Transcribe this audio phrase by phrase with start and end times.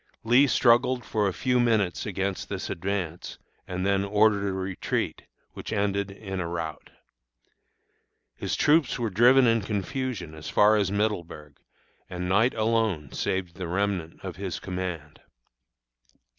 [0.23, 5.71] Lee struggled for a few minutes against this advance, and then ordered a retreat, which
[5.71, 6.89] ended in a rout.
[8.35, 11.59] His troops were driven in confusion as far as Middleburg,
[12.09, 15.21] and night alone saved the remnant of his command.